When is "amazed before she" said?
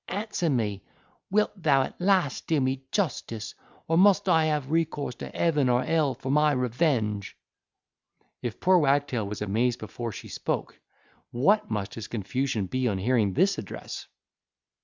9.43-10.27